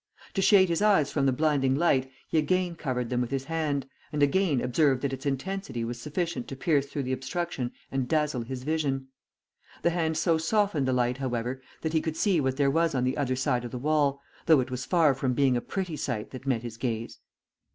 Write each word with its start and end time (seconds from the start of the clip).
To 0.33 0.41
shade 0.41 0.69
his 0.69 0.81
eyes 0.81 1.11
from 1.11 1.27
the 1.27 1.31
blinding 1.31 1.75
light, 1.75 2.11
he 2.27 2.39
again 2.39 2.73
covered 2.73 3.11
them 3.11 3.21
with 3.21 3.29
his 3.29 3.43
hand, 3.43 3.87
and 4.11 4.23
again 4.23 4.59
observed 4.59 5.03
that 5.03 5.13
its 5.13 5.27
intensity 5.27 5.83
was 5.85 6.01
sufficient 6.01 6.47
to 6.47 6.55
pierce 6.55 6.87
through 6.87 7.03
the 7.03 7.11
obstruction 7.13 7.71
and 7.91 8.07
dazzle 8.07 8.41
his 8.41 8.63
vision. 8.63 9.09
The 9.83 9.91
hand 9.91 10.17
so 10.17 10.39
softened 10.39 10.87
the 10.87 10.91
light, 10.91 11.19
however, 11.19 11.61
that 11.81 11.93
he 11.93 12.01
could 12.01 12.17
see 12.17 12.41
what 12.41 12.57
there 12.57 12.71
was 12.71 12.95
on 12.95 13.03
the 13.03 13.15
other 13.15 13.35
side 13.35 13.63
of 13.63 13.69
the 13.69 13.77
wall, 13.77 14.19
though 14.47 14.59
it 14.59 14.71
was 14.71 14.85
far 14.85 15.13
from 15.13 15.33
being 15.35 15.55
a 15.55 15.61
pretty 15.61 15.95
sight 15.97 16.31
that 16.31 16.47
met 16.47 16.63
his 16.63 16.77
gaze. 16.77 17.19